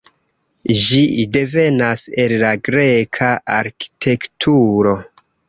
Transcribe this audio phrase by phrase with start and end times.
[0.83, 1.01] Ĝi
[1.35, 4.97] devenas el la greka arkitekturo.